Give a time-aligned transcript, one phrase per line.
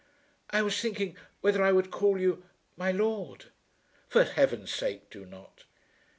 [0.49, 2.43] "I was thinking whether I would call you
[2.75, 3.51] my Lord."
[4.09, 5.65] "For heaven's sake do not."